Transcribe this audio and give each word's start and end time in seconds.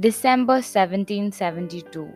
December 0.00 0.54
1772. 0.54 2.12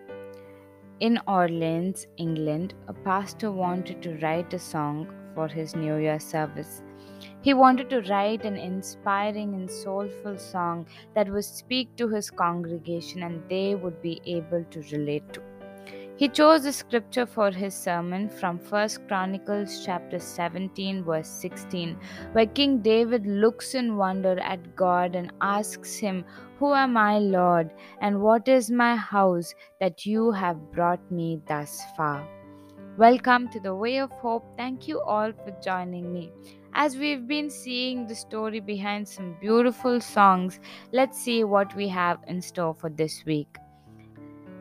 In 0.99 1.21
Orleans, 1.29 2.09
England, 2.17 2.75
a 2.89 2.93
pastor 2.93 3.53
wanted 3.53 4.03
to 4.03 4.19
write 4.19 4.53
a 4.53 4.59
song 4.59 5.07
for 5.33 5.47
his 5.47 5.77
New 5.77 5.97
Year 5.97 6.19
service. 6.19 6.83
He 7.41 7.55
wanted 7.55 7.89
to 7.91 8.01
write 8.11 8.45
an 8.45 8.57
inspiring 8.57 9.55
and 9.55 9.71
soulful 9.71 10.37
song 10.39 10.89
that 11.15 11.31
would 11.31 11.45
speak 11.45 11.95
to 11.95 12.09
his 12.09 12.33
congregation 12.33 13.23
and 13.23 13.49
they 13.49 13.77
would 13.77 14.03
be 14.03 14.21
able 14.27 14.65
to 14.65 14.81
relate 14.91 15.33
to. 15.35 15.48
He 16.19 16.29
chose 16.29 16.65
a 16.65 16.73
scripture 16.73 17.27
for 17.27 17.53
his 17.53 17.75
sermon 17.75 18.29
from 18.29 18.59
1 18.59 18.89
Chronicles 19.07 19.85
chapter 19.85 20.19
17 20.19 21.05
verse 21.05 21.29
16 21.29 21.97
where 22.33 22.47
King 22.47 22.79
David 22.79 23.25
looks 23.25 23.77
in 23.77 23.97
wonder 23.97 24.37
at 24.41 24.75
God 24.75 25.15
and 25.15 25.33
asks 25.41 25.97
him, 25.97 26.25
"Who 26.59 26.75
am 26.75 26.97
I, 26.97 27.21
Lord, 27.21 27.71
and 28.01 28.21
what 28.21 28.49
is 28.49 28.69
my 28.69 28.97
house 28.97 29.55
that 29.79 30.07
you 30.07 30.33
have 30.33 30.73
brought 30.73 31.09
me 31.09 31.41
thus 31.47 31.85
far?" 31.97 32.27
Welcome 32.97 33.49
to 33.51 33.61
the 33.61 33.77
Way 33.77 33.99
of 33.99 34.11
Hope. 34.11 34.51
Thank 34.57 34.89
you 34.89 35.01
all 35.01 35.31
for 35.45 35.57
joining 35.69 36.13
me. 36.13 36.33
As 36.75 36.99
we've 37.05 37.29
been 37.29 37.49
seeing 37.61 38.09
the 38.09 38.17
story 38.17 38.59
behind 38.59 39.07
some 39.07 39.31
beautiful 39.47 40.01
songs, 40.01 40.59
let's 40.91 41.17
see 41.17 41.45
what 41.45 41.77
we 41.77 41.89
have 42.01 42.19
in 42.27 42.43
store 42.51 42.75
for 42.75 42.91
this 42.91 43.25
week. 43.25 43.65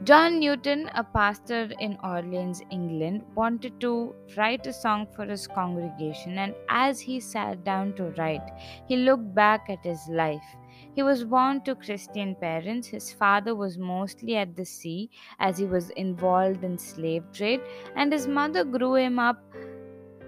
John 0.03 0.39
Newton, 0.39 0.89
a 0.95 1.03
pastor 1.03 1.69
in 1.79 1.97
Orleans, 2.03 2.61
England, 2.71 3.23
wanted 3.35 3.79
to 3.81 4.15
write 4.35 4.65
a 4.65 4.73
song 4.73 5.07
for 5.15 5.25
his 5.25 5.47
congregation, 5.47 6.37
and 6.37 6.55
as 6.69 6.99
he 6.99 7.19
sat 7.19 7.63
down 7.63 7.93
to 7.95 8.05
write, 8.17 8.49
he 8.87 8.95
looked 8.97 9.33
back 9.35 9.69
at 9.69 9.83
his 9.83 10.07
life. 10.09 10.55
He 10.95 11.03
was 11.03 11.23
born 11.23 11.61
to 11.65 11.75
Christian 11.75 12.35
parents. 12.35 12.87
His 12.87 13.11
father 13.11 13.55
was 13.55 13.77
mostly 13.77 14.35
at 14.35 14.55
the 14.55 14.65
sea 14.65 15.09
as 15.39 15.57
he 15.57 15.65
was 15.65 15.89
involved 15.91 16.63
in 16.63 16.77
slave 16.77 17.23
trade, 17.33 17.61
and 17.95 18.11
his 18.11 18.27
mother 18.27 18.63
grew 18.63 18.95
him 18.95 19.19
up 19.19 19.43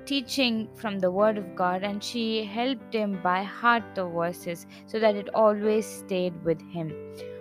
teaching 0.09 0.67
from 0.73 0.97
the 0.97 1.11
Word 1.11 1.37
of 1.37 1.55
God, 1.55 1.83
and 1.83 2.03
she 2.03 2.43
helped 2.43 2.95
him 2.95 3.19
by 3.21 3.43
heart 3.43 3.83
the 3.93 4.05
verses 4.05 4.65
so 4.87 4.99
that 4.99 5.15
it 5.15 5.29
always 5.35 5.85
stayed 5.85 6.43
with 6.43 6.59
him. 6.71 6.91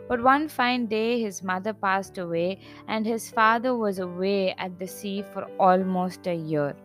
But 0.08 0.22
one 0.22 0.48
fine 0.48 0.84
day, 0.86 1.20
his 1.20 1.42
mother 1.42 1.72
passed 1.72 2.18
away, 2.18 2.60
and 2.86 3.06
his 3.06 3.30
father 3.30 3.74
was 3.74 3.98
away 3.98 4.54
at 4.58 4.78
the 4.78 4.86
sea 4.86 5.24
for 5.32 5.44
almost 5.58 6.26
a 6.26 6.34
year. 6.34 6.76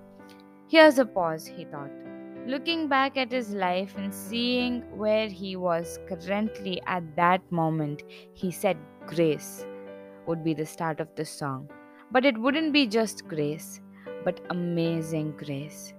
Here's 0.70 1.00
a 1.00 1.06
pause, 1.06 1.46
he 1.46 1.66
thought. 1.66 1.92
Looking 2.46 2.88
back 2.88 3.18
at 3.18 3.32
his 3.32 3.54
life 3.54 3.94
and 3.98 4.14
seeing 4.14 4.82
where 4.98 5.28
he 5.28 5.56
was 5.56 6.00
currently 6.08 6.82
at 6.88 7.16
that 7.18 7.42
moment, 7.52 8.04
he 8.34 8.52
said, 8.52 8.78
Grace 9.06 9.66
would 10.28 10.44
be 10.44 10.54
the 10.54 10.66
start 10.66 11.02
of 11.02 11.14
the 11.16 11.26
song. 11.26 11.70
But 12.12 12.26
it 12.26 12.38
wouldn't 12.38 12.74
be 12.74 12.88
just 12.88 13.28
grace, 13.28 13.82
but 14.24 14.40
amazing 14.50 15.34
grace. 15.38 15.94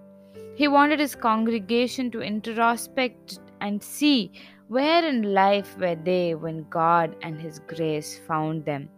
He 0.56 0.69
wanted 0.69 1.00
his 1.00 1.14
congregation 1.14 2.11
to 2.12 2.20
introspect 2.20 3.41
and 3.61 3.83
see 3.83 4.33
where 4.69 5.06
in 5.06 5.34
life 5.34 5.77
were 5.78 5.94
they 5.94 6.34
when 6.34 6.66
God 6.70 7.16
and 7.22 7.39
His 7.39 7.58
grace 7.58 8.19
found 8.27 8.64
them? 8.64 8.89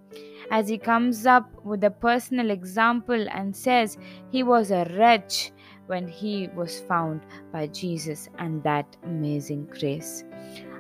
As 0.51 0.69
he 0.69 0.79
comes 0.79 1.27
up 1.27 1.51
with 1.65 1.83
a 1.83 1.91
personal 1.91 2.51
example 2.51 3.27
and 3.31 3.55
says 3.55 3.99
he 4.31 4.45
was 4.45 4.71
a 4.71 4.87
wretch 4.97 5.51
when 5.87 6.07
he 6.07 6.49
was 6.55 6.79
found 6.81 7.23
by 7.53 7.67
Jesus 7.67 8.29
and 8.39 8.63
that 8.63 8.97
amazing 9.03 9.67
grace. 9.67 10.25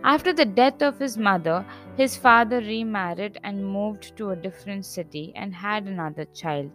After 0.04 0.32
the 0.32 0.44
death 0.44 0.82
of 0.82 1.00
his 1.00 1.18
mother, 1.18 1.66
his 1.96 2.16
father 2.16 2.60
remarried 2.60 3.40
and 3.42 3.66
moved 3.66 4.16
to 4.16 4.30
a 4.30 4.36
different 4.36 4.86
city 4.86 5.32
and 5.34 5.52
had 5.52 5.86
another 5.86 6.26
child. 6.26 6.70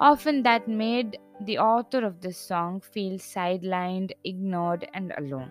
Often 0.00 0.42
that 0.44 0.68
made 0.68 1.18
the 1.40 1.58
author 1.58 2.04
of 2.04 2.20
this 2.20 2.38
song 2.38 2.80
feel 2.80 3.18
sidelined, 3.18 4.12
ignored, 4.24 4.88
and 4.94 5.12
alone. 5.18 5.50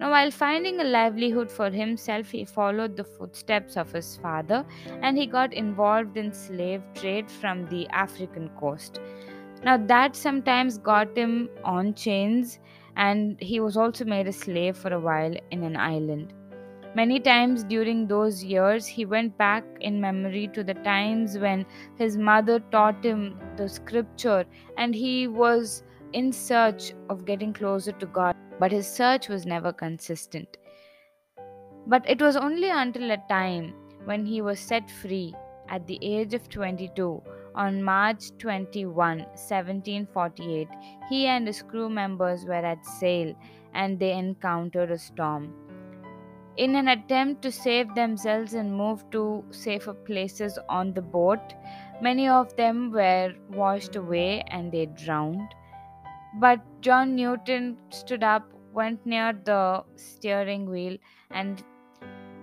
Now, 0.00 0.10
while 0.10 0.30
finding 0.30 0.80
a 0.80 0.84
livelihood 0.84 1.50
for 1.50 1.70
himself, 1.70 2.30
he 2.30 2.44
followed 2.44 2.96
the 2.96 3.04
footsteps 3.04 3.76
of 3.76 3.90
his 3.92 4.16
father 4.16 4.64
and 5.02 5.18
he 5.18 5.26
got 5.26 5.52
involved 5.52 6.16
in 6.16 6.32
slave 6.32 6.82
trade 6.94 7.30
from 7.30 7.66
the 7.66 7.88
African 7.88 8.48
coast. 8.50 9.00
Now, 9.64 9.76
that 9.76 10.14
sometimes 10.14 10.78
got 10.78 11.16
him 11.16 11.50
on 11.64 11.94
chains, 11.94 12.60
and 12.96 13.40
he 13.40 13.58
was 13.60 13.76
also 13.76 14.04
made 14.04 14.28
a 14.28 14.32
slave 14.32 14.76
for 14.76 14.92
a 14.92 15.00
while 15.00 15.34
in 15.50 15.64
an 15.64 15.76
island. 15.76 16.32
Many 16.94 17.20
times 17.20 17.64
during 17.64 18.06
those 18.06 18.42
years, 18.42 18.86
he 18.86 19.04
went 19.04 19.36
back 19.38 19.64
in 19.80 20.00
memory 20.00 20.48
to 20.54 20.64
the 20.64 20.74
times 20.74 21.38
when 21.38 21.66
his 21.96 22.16
mother 22.16 22.60
taught 22.70 23.04
him 23.04 23.38
the 23.56 23.68
scripture 23.68 24.44
and 24.76 24.94
he 24.94 25.28
was 25.28 25.82
in 26.12 26.32
search 26.32 26.94
of 27.10 27.24
getting 27.24 27.52
closer 27.52 27.92
to 27.92 28.06
God 28.06 28.34
but 28.58 28.72
his 28.72 28.86
search 28.86 29.28
was 29.28 29.46
never 29.46 29.72
consistent. 29.72 30.56
But 31.86 32.08
it 32.08 32.20
was 32.20 32.36
only 32.36 32.70
until 32.70 33.10
a 33.10 33.22
time 33.28 33.74
when 34.04 34.26
he 34.26 34.42
was 34.42 34.60
set 34.60 34.90
free 34.90 35.34
at 35.68 35.86
the 35.86 35.98
age 36.02 36.34
of 36.34 36.48
22 36.48 37.22
on 37.54 37.82
March 37.82 38.30
21, 38.38 39.18
1748, 39.18 40.68
he 41.08 41.26
and 41.26 41.46
his 41.46 41.62
crew 41.62 41.88
members 41.88 42.44
were 42.44 42.54
at 42.54 42.84
sail 42.84 43.34
and 43.74 43.98
they 43.98 44.12
encountered 44.12 44.90
a 44.90 44.98
storm. 44.98 45.52
In 46.58 46.74
an 46.74 46.88
attempt 46.88 47.42
to 47.42 47.52
save 47.52 47.94
themselves 47.94 48.54
and 48.54 48.76
move 48.76 49.08
to 49.12 49.44
safer 49.50 49.94
places 49.94 50.58
on 50.68 50.92
the 50.92 51.00
boat, 51.00 51.54
many 52.02 52.26
of 52.26 52.56
them 52.56 52.90
were 52.90 53.32
washed 53.48 53.94
away 53.94 54.42
and 54.48 54.72
they 54.72 54.86
drowned. 54.86 55.54
But 56.40 56.60
John 56.80 57.14
Newton 57.14 57.76
stood 57.90 58.24
up, 58.24 58.52
went 58.72 59.06
near 59.06 59.32
the 59.32 59.84
steering 59.94 60.68
wheel, 60.68 60.98
and 61.30 61.62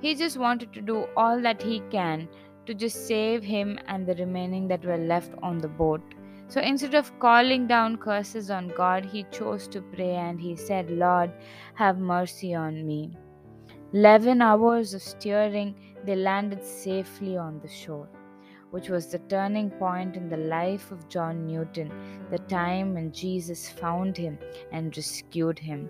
he 0.01 0.15
just 0.15 0.37
wanted 0.37 0.71
to 0.71 0.81
do 0.81 1.07
all 1.17 1.41
that 1.41 1.61
he 1.61 1.81
can 1.91 2.29
to 2.67 2.73
just 2.73 3.07
save 3.07 3.43
him 3.43 3.77
and 3.87 4.07
the 4.07 4.15
remaining 4.15 4.69
that 4.69 4.85
were 4.85 4.97
left 4.97 5.33
on 5.43 5.57
the 5.57 5.67
boat. 5.67 6.01
So 6.47 6.61
instead 6.61 6.95
of 6.95 7.19
calling 7.19 7.67
down 7.67 7.97
curses 7.97 8.49
on 8.49 8.69
God, 8.77 9.03
he 9.03 9.25
chose 9.29 9.67
to 9.67 9.81
pray 9.81 10.15
and 10.15 10.39
he 10.39 10.55
said, 10.55 10.89
Lord, 10.89 11.33
have 11.73 11.97
mercy 11.97 12.53
on 12.53 12.87
me. 12.87 13.11
Eleven 13.95 14.41
hours 14.41 14.93
of 14.93 15.01
steering, 15.01 15.73
they 16.05 16.15
landed 16.15 16.63
safely 16.63 17.35
on 17.37 17.59
the 17.61 17.67
shore 17.67 18.07
which 18.75 18.89
was 18.89 19.07
the 19.07 19.19
turning 19.33 19.69
point 19.69 20.17
in 20.17 20.27
the 20.27 20.35
life 20.35 20.91
of 20.91 21.07
John 21.07 21.47
Newton, 21.47 21.89
the 22.29 22.39
time 22.39 22.93
when 22.93 23.13
Jesus 23.13 23.69
found 23.69 24.17
him 24.17 24.37
and 24.73 24.95
rescued 24.97 25.57
him. 25.57 25.89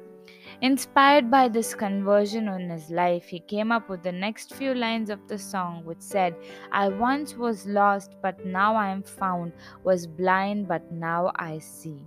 Inspired 0.61 1.31
by 1.31 1.47
this 1.47 1.73
conversion 1.73 2.47
in 2.47 2.69
his 2.69 2.91
life, 2.91 3.25
he 3.25 3.39
came 3.39 3.71
up 3.71 3.89
with 3.89 4.03
the 4.03 4.11
next 4.11 4.53
few 4.53 4.75
lines 4.75 5.09
of 5.09 5.27
the 5.27 5.39
song, 5.39 5.83
which 5.83 6.01
said, 6.01 6.35
I 6.71 6.89
once 6.89 7.35
was 7.35 7.65
lost, 7.65 8.11
but 8.21 8.45
now 8.45 8.75
I 8.75 8.89
am 8.89 9.01
found, 9.01 9.53
was 9.83 10.05
blind, 10.05 10.67
but 10.67 10.91
now 10.91 11.31
I 11.37 11.57
see. 11.57 12.03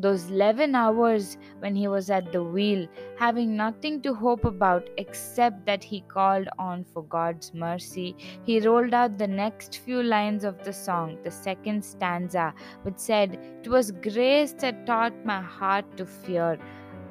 Those 0.00 0.30
11 0.30 0.74
hours 0.74 1.36
when 1.58 1.76
he 1.76 1.86
was 1.86 2.08
at 2.08 2.32
the 2.32 2.42
wheel, 2.42 2.88
having 3.18 3.54
nothing 3.54 4.00
to 4.00 4.14
hope 4.14 4.46
about 4.46 4.88
except 4.96 5.66
that 5.66 5.84
he 5.84 6.00
called 6.00 6.48
on 6.58 6.84
for 6.84 7.02
God's 7.02 7.52
mercy, 7.52 8.16
he 8.42 8.60
rolled 8.60 8.94
out 8.94 9.18
the 9.18 9.26
next 9.26 9.76
few 9.76 10.02
lines 10.02 10.42
of 10.42 10.64
the 10.64 10.72
song, 10.72 11.18
the 11.22 11.30
second 11.30 11.84
stanza, 11.84 12.54
which 12.82 12.96
said, 12.96 13.38
It 13.62 13.68
was 13.68 13.90
grace 13.90 14.54
that 14.54 14.86
taught 14.86 15.26
my 15.26 15.42
heart 15.42 15.98
to 15.98 16.06
fear. 16.06 16.58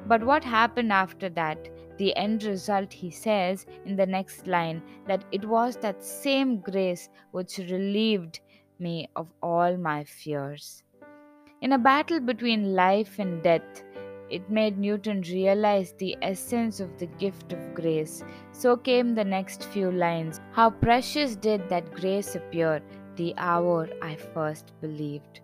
But 0.08 0.24
what 0.24 0.42
happened 0.42 0.92
after 0.92 1.28
that? 1.28 1.68
The 1.98 2.16
end 2.16 2.42
result, 2.42 2.92
he 2.92 3.12
says 3.12 3.66
in 3.86 3.94
the 3.94 4.06
next 4.06 4.48
line, 4.48 4.82
that 5.06 5.24
it 5.30 5.44
was 5.44 5.76
that 5.76 6.02
same 6.02 6.58
grace 6.58 7.08
which 7.30 7.58
relieved 7.58 8.40
me 8.80 9.08
of 9.14 9.28
all 9.40 9.76
my 9.76 10.02
fears. 10.02 10.82
In 11.62 11.72
a 11.74 11.78
battle 11.78 12.20
between 12.20 12.74
life 12.74 13.18
and 13.18 13.42
death, 13.42 13.84
it 14.30 14.48
made 14.48 14.78
Newton 14.78 15.20
realize 15.20 15.92
the 15.92 16.16
essence 16.22 16.80
of 16.80 16.98
the 16.98 17.04
gift 17.06 17.52
of 17.52 17.74
grace. 17.74 18.24
So 18.50 18.78
came 18.78 19.14
the 19.14 19.24
next 19.24 19.64
few 19.64 19.92
lines 19.92 20.40
How 20.52 20.70
precious 20.70 21.36
did 21.36 21.68
that 21.68 21.92
grace 21.92 22.34
appear 22.34 22.80
the 23.16 23.34
hour 23.36 23.90
I 24.00 24.16
first 24.16 24.72
believed. 24.80 25.40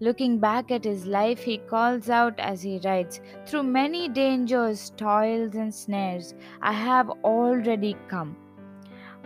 Looking 0.00 0.40
back 0.40 0.72
at 0.72 0.82
his 0.82 1.06
life, 1.06 1.44
he 1.44 1.58
calls 1.58 2.10
out 2.10 2.40
as 2.40 2.60
he 2.60 2.80
writes 2.84 3.20
Through 3.46 3.62
many 3.62 4.08
dangers, 4.08 4.90
toils, 4.96 5.54
and 5.54 5.72
snares, 5.72 6.34
I 6.60 6.72
have 6.72 7.08
already 7.22 7.94
come. 8.08 8.36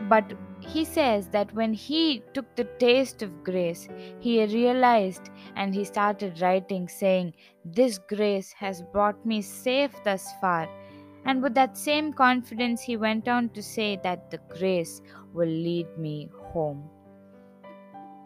But 0.08 0.32
he 0.60 0.84
says 0.84 1.28
that 1.28 1.52
when 1.54 1.72
he 1.72 2.22
took 2.34 2.54
the 2.56 2.64
taste 2.78 3.22
of 3.22 3.44
grace, 3.44 3.88
he 4.18 4.44
realized 4.44 5.30
and 5.56 5.74
he 5.74 5.84
started 5.84 6.40
writing, 6.40 6.88
saying, 6.88 7.34
This 7.64 7.98
grace 7.98 8.52
has 8.52 8.82
brought 8.82 9.24
me 9.24 9.42
safe 9.42 9.92
thus 10.04 10.26
far. 10.40 10.68
And 11.24 11.42
with 11.42 11.54
that 11.54 11.76
same 11.76 12.12
confidence, 12.12 12.80
he 12.80 12.96
went 12.96 13.28
on 13.28 13.50
to 13.50 13.62
say 13.62 13.98
that 14.02 14.30
the 14.30 14.40
grace 14.48 15.02
will 15.34 15.48
lead 15.48 15.86
me 15.98 16.30
home. 16.52 16.88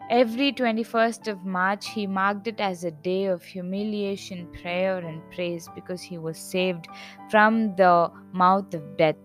Every 0.09 0.53
21st 0.53 1.27
of 1.29 1.45
March, 1.45 1.87
he 1.87 2.05
marked 2.05 2.47
it 2.47 2.61
as 2.61 2.83
a 2.83 2.91
day 2.91 3.25
of 3.25 3.43
humiliation, 3.43 4.47
prayer, 4.61 4.99
and 4.99 5.19
praise 5.31 5.67
because 5.73 6.01
he 6.01 6.19
was 6.19 6.37
saved 6.37 6.85
from 7.31 7.75
the 7.75 8.11
mouth 8.31 8.71
of 8.75 8.97
death. 8.97 9.15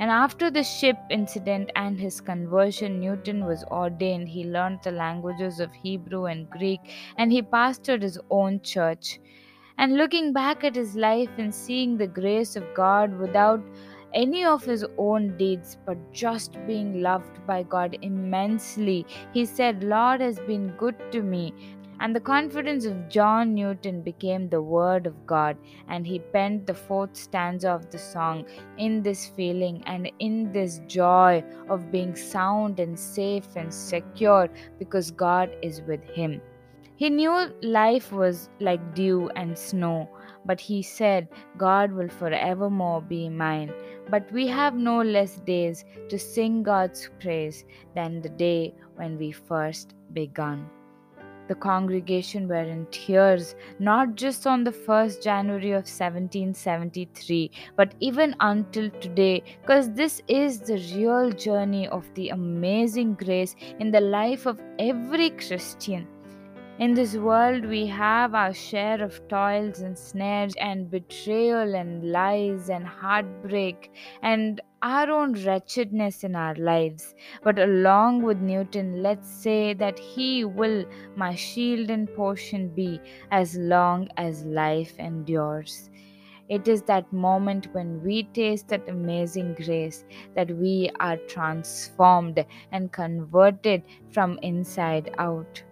And 0.00 0.10
after 0.10 0.50
the 0.50 0.64
ship 0.64 0.96
incident 1.10 1.70
and 1.76 2.00
his 2.00 2.20
conversion, 2.20 2.98
Newton 3.00 3.44
was 3.44 3.62
ordained. 3.64 4.28
He 4.28 4.44
learned 4.44 4.80
the 4.82 4.90
languages 4.90 5.60
of 5.60 5.72
Hebrew 5.72 6.24
and 6.24 6.50
Greek, 6.50 6.80
and 7.18 7.30
he 7.30 7.42
pastored 7.42 8.02
his 8.02 8.18
own 8.30 8.62
church. 8.62 9.20
And 9.78 9.96
looking 9.96 10.32
back 10.32 10.64
at 10.64 10.74
his 10.74 10.96
life 10.96 11.30
and 11.38 11.54
seeing 11.54 11.96
the 11.96 12.06
grace 12.08 12.56
of 12.56 12.64
God 12.74 13.16
without 13.18 13.62
any 14.12 14.44
of 14.44 14.64
his 14.64 14.84
own 14.98 15.36
deeds, 15.36 15.78
but 15.86 16.12
just 16.12 16.56
being 16.66 17.02
loved 17.02 17.46
by 17.46 17.62
God 17.62 17.96
immensely, 18.02 19.06
he 19.32 19.44
said, 19.44 19.84
Lord 19.84 20.20
has 20.20 20.40
been 20.40 20.74
good 20.76 20.96
to 21.12 21.22
me. 21.22 21.54
And 22.00 22.16
the 22.16 22.20
confidence 22.20 22.86
of 22.86 23.10
John 23.10 23.54
Newton 23.54 24.00
became 24.00 24.48
the 24.48 24.62
word 24.62 25.06
of 25.06 25.26
God, 25.26 25.58
and 25.86 26.06
he 26.06 26.18
penned 26.18 26.66
the 26.66 26.72
fourth 26.72 27.14
stanza 27.14 27.70
of 27.70 27.90
the 27.90 27.98
song 27.98 28.46
in 28.78 29.02
this 29.02 29.26
feeling 29.26 29.82
and 29.84 30.10
in 30.18 30.50
this 30.50 30.80
joy 30.86 31.44
of 31.68 31.92
being 31.92 32.16
sound 32.16 32.80
and 32.80 32.98
safe 32.98 33.54
and 33.54 33.72
secure 33.72 34.48
because 34.78 35.10
God 35.10 35.50
is 35.60 35.82
with 35.82 36.02
him. 36.04 36.40
He 36.96 37.10
knew 37.10 37.52
life 37.62 38.12
was 38.12 38.48
like 38.60 38.94
dew 38.94 39.28
and 39.36 39.56
snow, 39.56 40.08
but 40.46 40.58
he 40.58 40.82
said, 40.82 41.28
God 41.58 41.92
will 41.92 42.08
forevermore 42.08 43.02
be 43.02 43.28
mine. 43.28 43.74
But 44.08 44.32
we 44.32 44.46
have 44.46 44.74
no 44.74 45.02
less 45.02 45.36
days 45.40 45.84
to 46.08 46.18
sing 46.18 46.62
God's 46.62 47.10
praise 47.20 47.64
than 47.94 48.22
the 48.22 48.30
day 48.30 48.74
when 48.96 49.18
we 49.18 49.32
first 49.32 49.94
begun. 50.14 50.68
The 51.50 51.56
congregation 51.56 52.46
were 52.46 52.62
in 52.62 52.86
tears, 52.92 53.56
not 53.80 54.14
just 54.14 54.46
on 54.46 54.62
the 54.62 54.70
1st 54.70 55.20
January 55.20 55.72
of 55.72 55.82
1773, 55.82 57.50
but 57.74 57.96
even 57.98 58.36
until 58.38 58.88
today, 59.00 59.42
because 59.60 59.90
this 59.90 60.22
is 60.28 60.60
the 60.60 60.78
real 60.94 61.32
journey 61.32 61.88
of 61.88 62.08
the 62.14 62.28
amazing 62.28 63.14
grace 63.14 63.56
in 63.80 63.90
the 63.90 64.00
life 64.00 64.46
of 64.46 64.62
every 64.78 65.30
Christian. 65.30 66.06
In 66.80 66.94
this 66.94 67.14
world, 67.14 67.66
we 67.66 67.86
have 67.88 68.34
our 68.34 68.54
share 68.54 69.02
of 69.04 69.28
toils 69.28 69.80
and 69.80 69.98
snares 69.98 70.54
and 70.58 70.90
betrayal 70.90 71.74
and 71.74 72.10
lies 72.10 72.70
and 72.70 72.86
heartbreak 72.86 73.92
and 74.22 74.62
our 74.80 75.10
own 75.10 75.34
wretchedness 75.44 76.24
in 76.24 76.34
our 76.34 76.54
lives. 76.54 77.14
But 77.42 77.58
along 77.58 78.22
with 78.22 78.40
Newton, 78.40 79.02
let's 79.02 79.28
say 79.28 79.74
that 79.74 79.98
he 79.98 80.46
will 80.46 80.86
my 81.16 81.34
shield 81.34 81.90
and 81.90 82.10
portion 82.14 82.70
be 82.70 82.98
as 83.30 83.58
long 83.58 84.08
as 84.16 84.46
life 84.46 84.98
endures. 84.98 85.90
It 86.48 86.66
is 86.66 86.80
that 86.84 87.12
moment 87.12 87.68
when 87.74 88.02
we 88.02 88.22
taste 88.22 88.68
that 88.68 88.88
amazing 88.88 89.52
grace 89.52 90.06
that 90.34 90.50
we 90.50 90.90
are 90.98 91.18
transformed 91.28 92.42
and 92.72 92.90
converted 92.90 93.82
from 94.10 94.38
inside 94.40 95.14
out. 95.18 95.62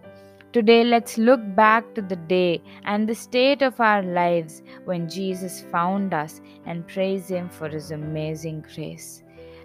Today, 0.51 0.83
let's 0.83 1.19
look 1.19 1.41
back 1.55 1.93
to 1.93 2.01
the 2.01 2.15
day 2.15 2.63
and 2.83 3.07
the 3.07 3.13
state 3.13 3.61
of 3.61 3.79
our 3.79 4.01
lives 4.01 4.63
when 4.85 5.07
Jesus 5.07 5.61
found 5.71 6.11
us 6.11 6.41
and 6.65 6.87
praise 6.87 7.27
Him 7.29 7.49
for 7.49 7.69
His 7.69 7.91
amazing 7.91 8.65
grace. 8.73 9.21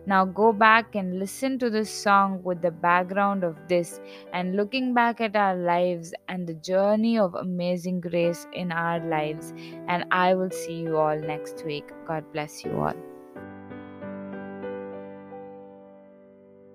Now, 0.07 0.27
go 0.27 0.53
back 0.53 0.95
and 0.95 1.19
listen 1.19 1.59
to 1.61 1.71
this 1.71 1.89
song 1.89 2.43
with 2.43 2.61
the 2.61 2.71
background 2.71 3.45
of 3.45 3.57
this 3.67 3.99
and 4.35 4.57
looking 4.57 4.93
back 4.93 5.23
at 5.23 5.35
our 5.35 5.57
lives 5.57 6.13
and 6.29 6.47
the 6.47 6.53
journey 6.53 7.19
of 7.19 7.35
amazing 7.35 8.01
grace 8.01 8.47
in 8.53 8.71
our 8.71 9.01
lives. 9.09 9.55
And 9.89 10.05
I 10.11 10.35
will 10.35 10.51
see 10.51 10.75
you 10.75 10.99
all 10.99 11.19
next 11.19 11.65
week. 11.65 11.91
God 12.07 12.31
bless 12.35 12.63
you 12.63 12.79
all. 12.79 13.14